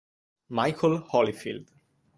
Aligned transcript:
Michael 0.49 0.97
Holyfield 1.13 1.69